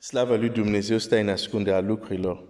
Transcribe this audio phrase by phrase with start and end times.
[0.00, 2.42] Slava lui Dumnezeu stă în ascunderea lucrurilor,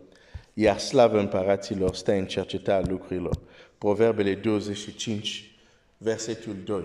[0.55, 3.39] iar slava împăraților stă în cercetarea lucrurilor.
[3.79, 5.51] Proverbele 25,
[5.99, 6.85] versetul 2.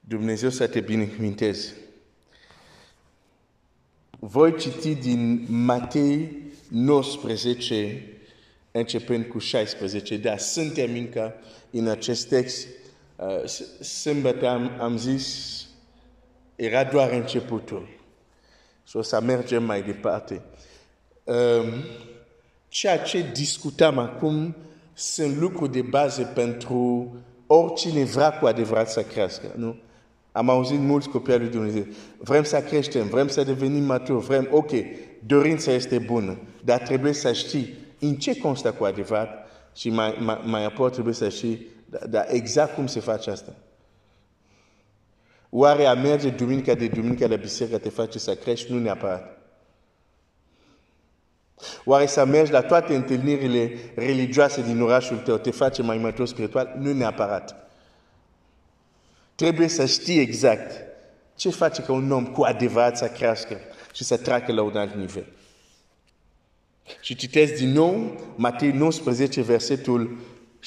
[0.00, 1.76] Dumnezeu să te binecuvinteze.
[4.18, 6.36] Voi citi din Matei
[6.68, 8.06] 19,
[8.70, 11.34] începând cu 16, dar suntem încă
[11.70, 12.66] în acest text.
[13.16, 13.44] Uh,
[13.80, 15.66] sâmbătă am, am zis,
[16.56, 17.96] era doar începutul.
[18.88, 20.42] Și o să mergem mai departe.
[21.24, 21.64] Um,
[22.68, 24.56] ceea ce discutăm acum
[24.94, 27.14] sunt lucruri de bază pentru
[27.46, 29.46] oricine vrea cu adevărat să crească.
[29.56, 29.76] Nu?
[30.32, 31.86] Am auzit mulți copii al lui Dumnezeu.
[32.18, 34.70] Vrem să creștem, vrem să devenim maturi, vrem, ok,
[35.26, 40.40] dorința este bună, dar trebuie să știi în ce constă cu adevărat și mai, mai,
[40.44, 43.52] mai apoi trebuie să știi dar da, exact cum se face asta.
[45.50, 48.72] Oare a merge duminica de duminica la biserică te face să crești?
[48.72, 49.38] Nu neapărat.
[51.84, 56.74] Oare să mergi la toate întâlnirile religioase din orașul tău te face mai matur spiritual?
[56.78, 57.70] Nu neapărat.
[59.34, 60.84] Trebuie să știi exact
[61.36, 63.56] ce face ca un om cu adevărat să crească
[63.92, 65.26] și să treacă la un alt nivel.
[67.00, 70.16] Și citesc din nou Matei 19, versetul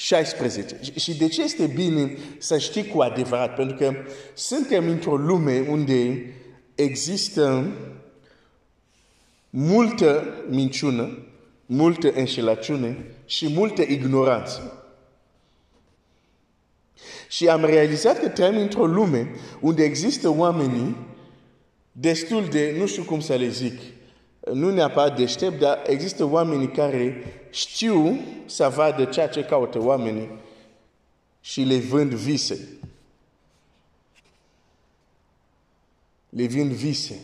[0.00, 0.80] 16.
[0.96, 3.54] Și de ce este bine să știi cu adevărat?
[3.54, 3.94] Pentru că
[4.34, 6.32] suntem într-o lume unde
[6.74, 7.70] există
[9.50, 11.18] multă minciună,
[11.66, 14.84] multă înșelăciune și multă ignoranță.
[17.28, 20.96] Și am realizat că trăim într-o lume unde există oamenii
[21.92, 23.80] destul de, nu știu cum să le zic,
[24.52, 30.30] nu neapărat deștept, dar există oameni care știu să vadă ceea ce caută oamenii
[31.40, 32.68] și le vând vise.
[36.28, 37.20] Le vând vise.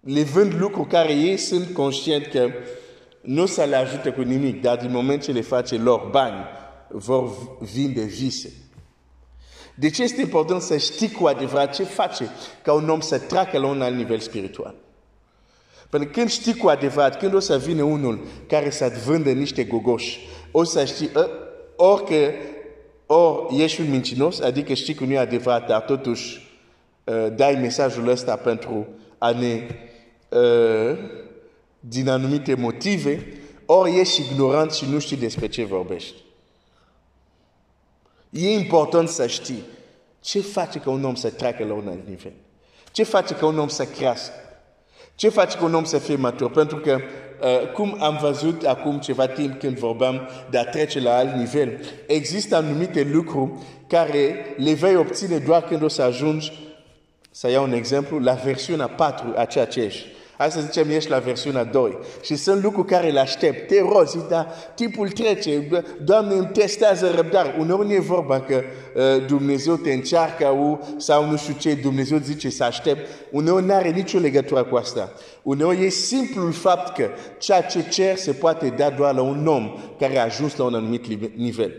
[0.00, 2.50] Le vând lucruri care ei sunt conștienți că
[3.20, 6.44] nu să le ajută cu nimic, dar din moment ce le face lor bani,
[6.88, 8.52] vor vinde vise.
[9.74, 12.28] De ce este important să știi cu adevărat ce face
[12.62, 14.74] ca un om să treacă la un alt nivel spiritual?
[15.90, 19.64] Pentru că când știi cu adevărat, când o să vină unul care să-ți vândă niște
[19.64, 21.28] gogoși, o să știi, ă,
[21.76, 22.32] orică,
[23.06, 26.50] ori ești un mincinos, adică știi că nu e adevărat, dar totuși
[27.04, 28.86] uh, dai mesajul ăsta pentru
[29.18, 29.66] a ne,
[30.28, 30.98] uh,
[31.80, 33.26] din anumite motive,
[33.66, 36.14] ori ești ignorant și nu știi despre ce vorbești.
[38.30, 39.62] E important să știi
[40.20, 42.32] ce face ca un om să treacă la un alt nivel.
[42.92, 44.47] Ce face ca un om să crească.
[45.18, 46.50] Ce face ca un om să fie matur?
[46.50, 46.98] Pentru că,
[47.40, 51.80] uh, cum am văzut acum ceva timp când vorbeam de a trece la alt nivel,
[52.06, 53.52] există anumite lucruri
[53.86, 56.52] care le vei obține doar când o să ajungi,
[57.30, 60.06] să iau un exemplu, la versiunea 4 a ceea ce ești.
[60.38, 61.98] Hai să zicem, ești la versiunea 2.
[62.22, 63.66] Și sunt lucruri care le aștept.
[63.66, 65.82] Te rog, zic, dar timpul trece.
[66.04, 67.54] Doamne, îmi testează răbdare.
[67.58, 68.62] Uneori nu e vorba că
[68.94, 73.08] uh, Dumnezeu te încearcă u, sau nu știu ce, Dumnezeu zice să aștept.
[73.30, 75.12] Uneori nu are nicio legătură cu asta.
[75.42, 79.78] Uneori e simplul fapt că ceea ce cer se poate da doar la un om
[79.98, 81.06] care a ajuns la un anumit
[81.36, 81.72] nivel.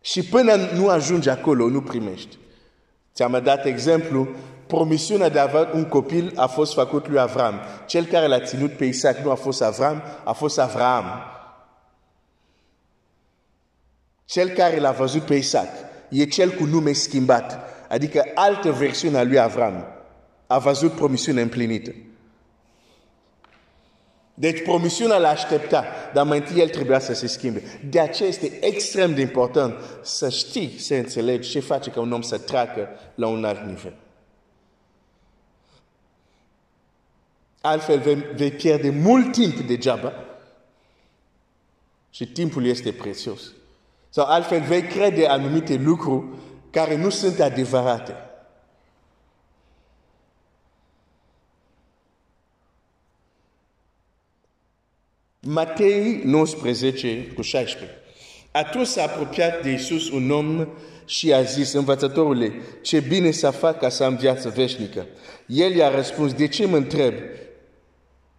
[0.00, 2.36] Și până nu ajungi acolo, nu primești.
[3.14, 4.28] Ți-am dat exemplu
[4.72, 7.60] promisiunea de a avea un copil a fost făcut lui Avram.
[7.86, 11.04] Cel care l-a ținut pe Isaac nu a fost Avram, a fost Avram.
[14.24, 15.68] Cel care l-a văzut pe Isaac
[16.08, 19.84] e cel cu nume schimbat, adică altă versiune a lui Avram.
[20.46, 21.90] A văzut promisiunea împlinită.
[24.34, 27.62] Deci promisiunea l-a aștepta, dar mai întâi el trebuia să se schimbe.
[27.90, 32.22] De aceea este extrem de important să știi, să înțelegi ce face ca un om
[32.22, 33.94] să treacă la un alt nivel.
[37.62, 40.12] Altfel vei, vei pierde mult timp degeaba
[42.10, 43.52] și timpul este prețios.
[44.08, 46.24] Sau altfel vei crede anumite lucruri
[46.70, 48.16] care nu sunt adevărate.
[55.40, 57.96] Matei 19 cu 16.
[58.50, 60.68] Atunci s-a apropiat de Iisus un om
[61.06, 62.52] și a zis, învățătorule,
[62.82, 65.06] ce bine să fac ca să am viață veșnică.
[65.46, 67.14] El i-a răspuns, de ce mă întreb?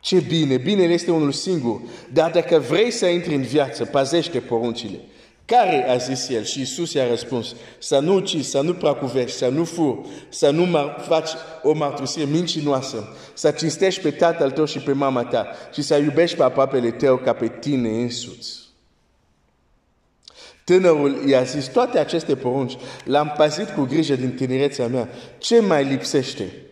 [0.04, 1.82] Ce bine, binele este unul singur,
[2.14, 5.00] dar dacă vrei să intri în viață, păzește poruncile.
[5.46, 6.44] Care a zis el?
[6.44, 10.78] Și Iisus i-a răspuns, să nu ucizi, să nu pracuvești, să nu furi, să nu
[11.08, 11.30] faci
[11.62, 16.38] o mărturisire mincinoasă, să cinstești pe tatăl tău și pe mama ta și să iubești
[16.38, 18.60] pe aproapele tău ca pe tine însuți.
[20.64, 25.10] Tânărul i-a zis, toate aceste porunci l-am păzit cu grijă din tinerețea mea.
[25.38, 26.63] Ce mai lipsește?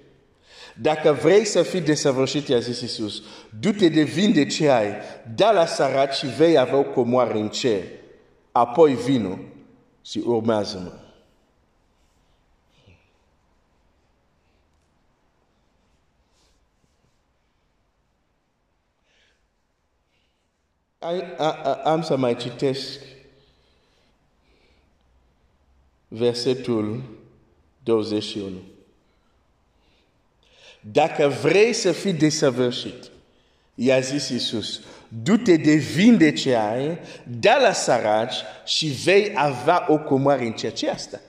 [0.75, 3.23] Dacă vrei să fii desăvârșit, i-a zis Iisus,
[3.59, 4.93] du-te de vin de ce ai,
[5.35, 7.83] da la săraci și vei avea o comoară în cer.
[8.51, 9.37] Apoi vino
[10.01, 10.91] și urmează-mă.
[21.83, 22.99] Am să mai citesc
[26.07, 27.01] versetul
[27.83, 28.70] 21.
[30.81, 33.11] Dacă vrei să fii desăvârșit,
[33.75, 36.99] i-a zis Iisus, du-te de vin de ce ai,
[37.39, 38.35] da la săraci
[38.65, 41.19] și vei avea o comoară în ceea ce asta.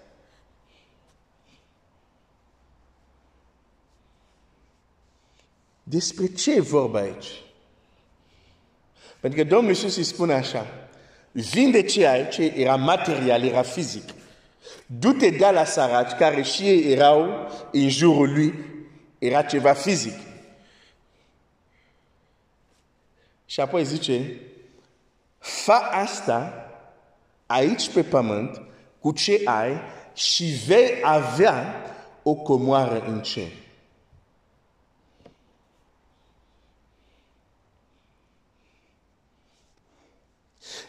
[5.82, 7.26] Despre ce e vorba aici?
[9.20, 10.66] Pentru că Domnul Iisus îi spune așa,
[11.32, 14.08] vin de ce ai, ce era material, era fizic.
[14.86, 18.71] Du-te da la săraci care și ei erau în jurul lui,
[19.22, 20.18] era ceva fizic.
[23.44, 24.40] Și apoi zice,
[25.38, 26.70] fa asta
[27.46, 28.60] aici pe pământ
[28.98, 29.80] cu ce ai
[30.14, 31.84] și vei avea
[32.22, 33.52] o comoară în cer.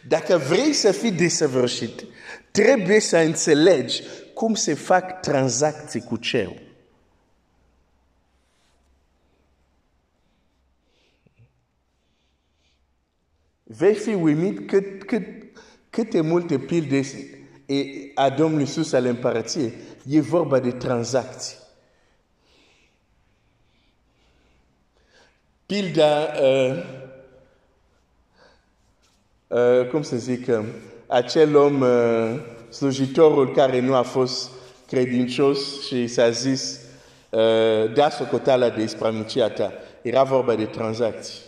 [0.08, 2.04] Dacă vrei să fii desăvârșit,
[2.52, 4.02] trebuie să înțelegi
[4.34, 6.73] cum se fac tranzacții cu cerul.
[13.78, 15.28] Veți fi uimit cât, cât,
[15.90, 17.02] câte multe pilde
[18.16, 19.74] a Domnului Iisus al împărăției.
[20.10, 21.58] E vorba de tranzacții.
[25.66, 26.84] Pilda, uh,
[29.48, 30.66] uh, cum să zic, uh,
[31.08, 34.52] acel om, uh, slujitorul care nu a fost
[34.88, 36.80] credincios și s-a zis,
[37.30, 39.74] uh, da socoteala de ispramicia ta.
[40.02, 41.40] Era vorba de tranzacții.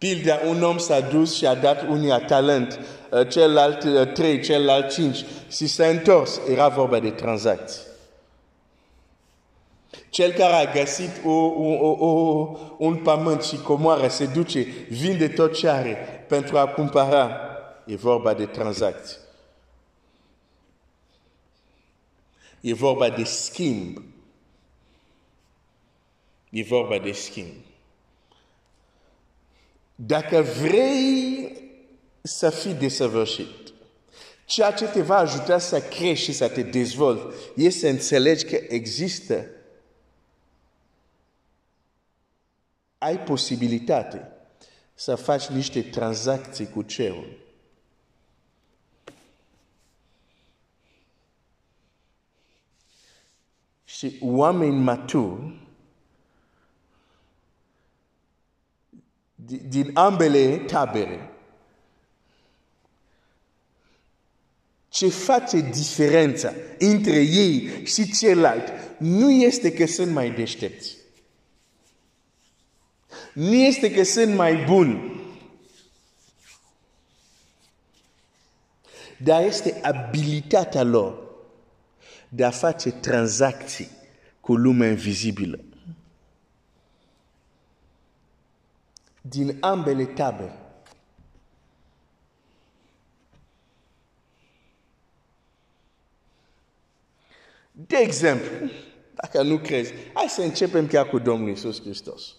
[0.00, 2.80] Pilda, un om s-a dus și a dat unia talent,
[3.10, 6.40] uh, celălalt uh, trei, celălalt cinci și s-a întors.
[6.48, 7.80] Era vorba de tranzacții.
[10.10, 15.56] Cel care a găsit o, o, o, un pământ și comoară se duce, vinde tot
[15.56, 17.40] ce are pentru a cumpăra.
[17.86, 19.18] E vorba de tranzacții.
[22.60, 24.02] E vorba de schimb.
[26.50, 27.68] E vorba de schimb.
[30.06, 31.52] Dacă vrei
[32.22, 33.72] să fii desăvârșit,
[34.44, 38.56] ceea ce te va ajuta să crești și să te dezvolți este să înțelegi că
[38.68, 39.46] există
[42.98, 44.32] ai posibilitate
[44.94, 47.38] să faci niște tranzacții cu cerul.
[53.84, 55.68] Și oameni maturi
[59.68, 61.30] din ambele tabere.
[64.88, 70.96] Ce face diferența între ei și celălalt nu este că sunt mai deștepți.
[73.32, 75.20] Nu este că sunt mai buni.
[79.16, 81.28] Dar este abilitatea lor
[82.28, 83.90] de a face tranzacții
[84.40, 85.60] cu lumea invizibilă.
[89.30, 90.58] Din ambele tabere.
[97.72, 98.70] De exemplu,
[99.14, 102.34] dacă nu crezi, hai să începem chiar cu Domnul Iisus Hristos.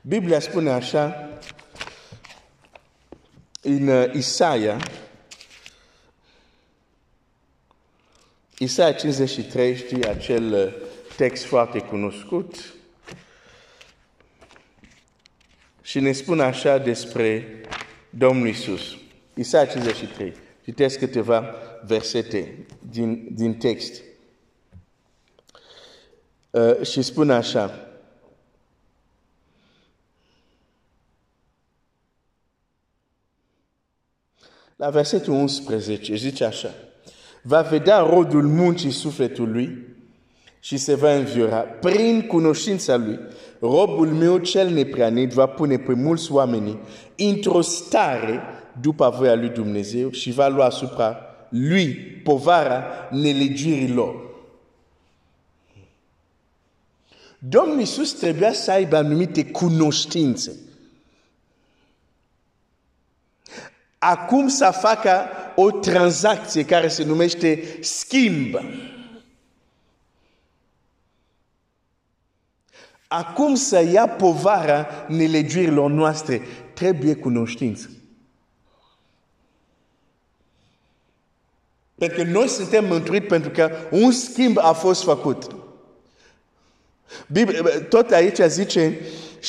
[0.00, 1.30] Biblia spune așa
[3.62, 4.80] în uh, Isaia,
[8.58, 10.74] Isaia 53, știi acel uh,
[11.16, 12.77] text foarte cunoscut,
[15.88, 17.60] și ne spune așa despre
[18.10, 18.96] Domnul Isus.
[19.34, 20.34] Isaia 53.
[20.64, 21.54] Citesc câteva
[21.86, 24.02] versete din, din text.
[26.50, 27.88] Uh, și spune așa.
[34.76, 36.74] La versetul 11 zice așa.
[37.42, 39.86] Va vedea rodul muncii sufletului
[40.60, 43.18] și se va înviora prin cunoștința lui.
[43.60, 46.78] Robul meu cel nepreanit va pune pe mulți oameni
[47.16, 48.40] într-o stare
[48.80, 51.16] după voia lui Dumnezeu și va lua asupra
[51.48, 54.26] lui povara nelegirilor.
[57.38, 60.56] Domnul Iisus trebuia să aibă anumite cunoștințe.
[63.98, 68.54] Acum să facă o tranzacție care se numește schimb.
[73.08, 76.42] Acum să ia povara nelegiurilor noastre,
[76.74, 77.90] trebuie cunoștință.
[81.94, 85.56] Pentru că noi suntem mântuiți pentru că un schimb a fost făcut.
[87.26, 88.98] Biblia, tot aici zice,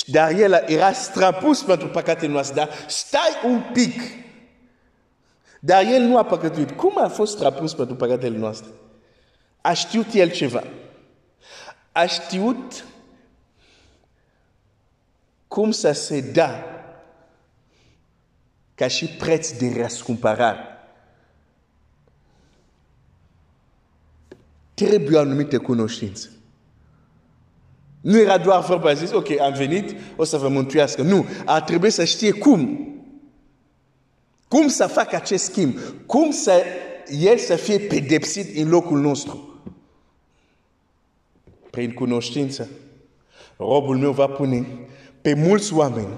[0.06, 4.02] dar el era strapus pentru păcatele noastre, dar stai un pic.
[5.60, 6.72] Dar el nu a păcătuit.
[6.72, 8.70] Cum a fost strapus pentru păcatele noastre?
[9.62, 10.64] A știut el ceva.
[11.92, 12.86] A știut
[15.50, 16.64] cum să se da
[18.76, 20.60] ca și preț de răscumpărare.
[24.74, 26.30] Trebuie o anumită cunoștință.
[28.02, 31.02] Nu era doar vorba zis, ok, am venit, o să vă mântuiască.
[31.02, 32.88] Nu, ar trebui să știe cum.
[34.48, 35.78] Cum să facă acest schimb.
[36.06, 36.64] Cum să
[37.20, 39.62] el să fie pedepsit în locul nostru.
[41.70, 42.70] Prin cunoștință.
[43.58, 44.68] Robul meu va pune
[45.22, 46.18] pe mulți oameni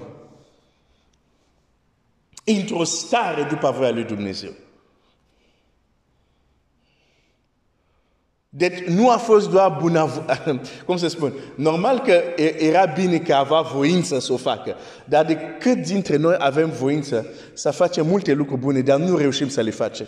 [2.44, 4.50] într-o stare după voia lui Dumnezeu.
[8.48, 10.10] Deci nu a fost doar bună,
[10.86, 12.22] cum să spun, normal că
[12.58, 17.26] era bine că avea voință să o facă, dar de cât dintre noi avem voință
[17.52, 20.06] să facem multe lucruri bune, dar nu reușim să le facem.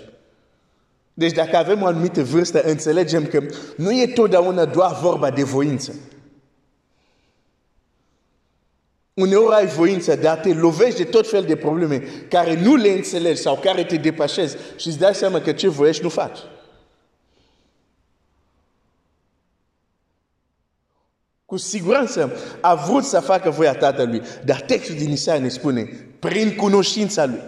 [1.15, 3.43] Deci dacă avem o anumită vârstă, înțelegem că
[3.77, 5.95] nu e totdeauna doar vorba de voință.
[9.15, 13.41] Uneori ai voință, dar te lovești de tot fel de probleme care nu le înțelegi
[13.41, 16.39] sau care te depășesc și îți dai seama că ce voiești nu faci.
[21.45, 25.83] Cu siguranță a vrut să facă voia Tatălui, dar textul din Isaia ne spune,
[26.19, 27.43] prin cunoștința Lui.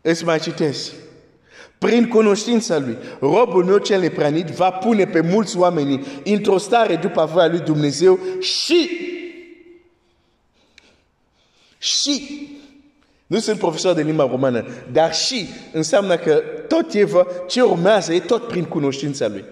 [0.00, 0.92] Îți mai citesc.
[1.78, 7.30] Prin cunoștința Lui, robul meu cel nepranit va pune pe mulți oameni într-o stare după
[7.32, 8.90] voia Lui Dumnezeu și
[11.78, 12.46] și
[13.26, 17.08] nu sunt profesor de limba romană, dar și înseamnă că tot e
[17.48, 19.44] ce urmează e tot prin cunoștința lui.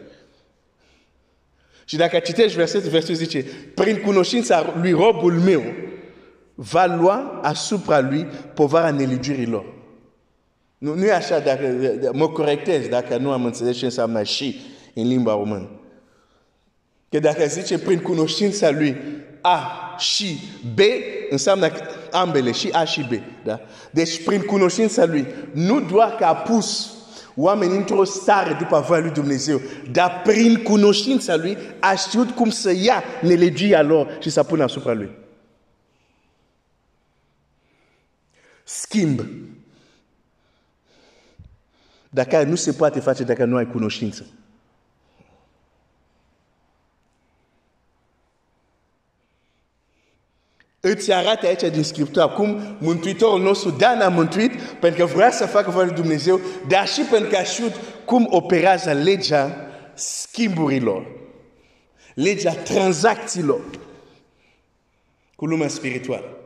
[1.85, 5.63] Și dacă citești versetul, versetul zice, prin cunoștința lui robul meu
[6.55, 9.76] va lua asupra lui povara nelegiurilor.
[10.79, 11.75] Nu, nu e așa, dacă,
[12.13, 14.61] mă corectez dacă nu am înțeles ce înseamnă și
[14.95, 15.71] în limba română.
[17.09, 18.97] Că dacă zice prin cunoștința lui
[19.41, 20.39] A și
[20.75, 20.79] B,
[21.31, 21.71] înseamnă
[22.11, 23.13] ambele, și A și B.
[23.45, 23.61] Da?
[23.91, 26.91] Deci prin cunoștința lui, nu doar că a pus
[27.37, 29.61] oamenii într-o stare după voia lui Dumnezeu,
[29.93, 34.93] dar prin cunoștința lui a știut cum să ia nelegia lor și să pună asupra
[34.93, 35.11] lui.
[38.65, 39.21] Schimb.
[42.17, 44.27] Dacă nu se poate face dacă nu ai cunoștință.
[50.81, 55.47] îți arată aici din Scriptură cum Mântuitorul nostru Dan a mântuit pentru că vrea să
[55.47, 57.73] facă voia lui Dumnezeu, dar și pentru că a știut
[58.05, 59.57] cum operează legea
[59.95, 61.07] schimburilor,
[62.15, 63.61] legea tranzacțiilor
[65.37, 66.37] cu lumea spirituală.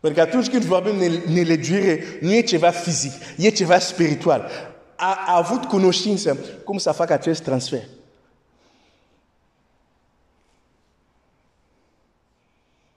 [0.00, 4.74] Pentru că atunci când vorbim de nelegiuire, nu e ceva fizic, e ceva spiritual.
[4.96, 7.82] A, a avut cunoștință cum să facă acest transfer.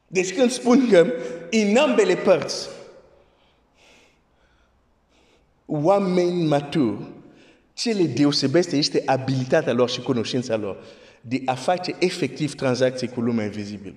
[0.08, 1.14] Deci când spun că
[1.50, 2.68] în ambele părți,
[5.66, 7.08] oameni maturi,
[7.74, 10.84] ce le deosebește este abilitatea lor și cunoștința lor
[11.22, 13.96] de a face efectiv tranzacții cu lumea invizibilă.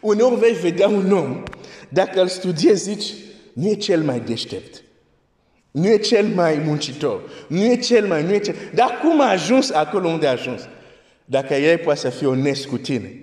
[0.00, 1.42] Uneori vei vedea un om,
[1.88, 3.14] dacă îl studiezi, zici,
[3.58, 4.82] nu e cel mai deștept.
[5.70, 7.46] Nu e cel mai muncitor.
[7.48, 8.54] Nu e cel mai, nu e cel...
[8.74, 10.68] Dar cum a ajuns acolo unde a ajuns?
[11.24, 13.20] Dacă el poate să fie onest cu tine,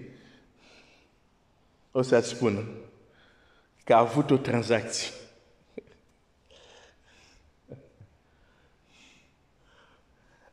[1.91, 2.63] o să-ți spună
[3.83, 5.07] că a avut o tranzacție.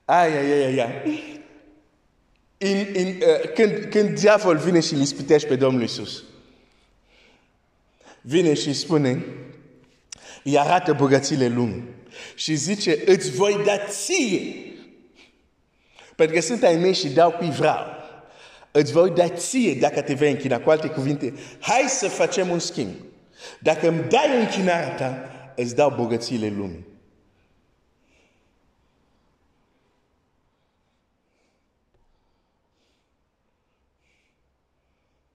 [0.04, 1.40] Ai, ai, ai, ai.
[2.58, 6.22] In, in, uh, când, când diavol vine și îl ispitește pe Domnul Iisus,
[8.20, 9.24] vine și spune,
[10.44, 11.84] îi arată bogățiile lumii
[12.34, 14.72] și zice, îți voi da ție
[16.16, 17.86] pentru că sunt ai mei și dau cui vreau.
[18.70, 20.60] Îți voi da ție dacă te vei închina.
[20.60, 22.94] Cu alte cuvinte, hai să facem un schimb.
[23.60, 26.86] Dacă îmi dai închinarea ta, îți dau bogățiile lumii.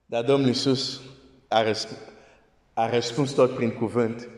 [0.06, 1.00] Dar Domnul Iisus
[1.48, 1.98] a, răspuns,
[2.74, 4.28] a răspuns tot prin cuvânt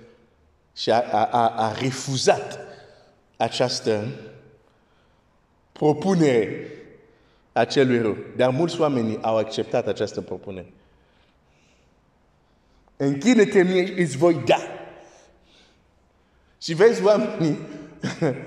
[0.76, 2.58] și a, a, a, a refuzat
[3.36, 4.08] această
[5.72, 6.66] propunere
[7.52, 8.16] a celui rău.
[8.36, 10.72] Dar mulți oameni au acceptat această propunere.
[12.96, 14.60] Închine-te mie, îți voi da.
[16.60, 17.58] Și vezi oamenii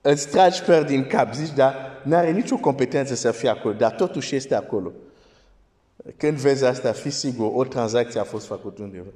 [0.00, 4.34] îți tragi păr din cap, zici, dar n-are nicio competență să fie acolo, dar totuși
[4.34, 4.92] este acolo.
[6.16, 9.10] Când vezi asta, fi sigur, o tranzacție a fost făcută undeva.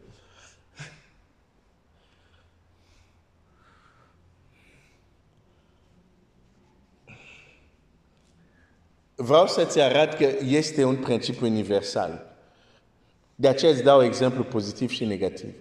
[9.22, 12.26] Vreau să-ți arăt că este un principiu universal.
[13.34, 15.54] De aceea îți dau exemplu pozitiv și negativ.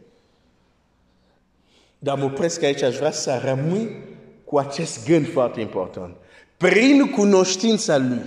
[1.99, 3.97] Dar mă opresc aici, aș vrea să rămâi
[4.43, 6.15] cu acest gând foarte important.
[6.57, 8.21] Prin cunoștința lui,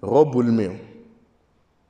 [0.00, 0.72] robul meu,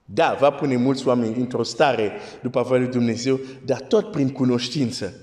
[0.04, 5.14] da, va pune mulți oameni într-o stare după voia lui Dumnezeu, dar tot prin cunoștință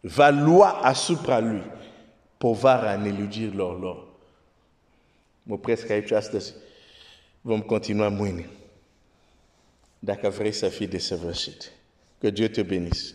[0.00, 1.62] va lua asupra lui
[2.38, 4.11] povara nelegirilor lor.
[5.42, 6.54] Mă opresc aici astăzi.
[7.40, 8.50] Vom continua mâine.
[9.98, 11.72] Dacă vrei să fii desăvârșit.
[12.18, 13.14] Que Dieu te bénisse.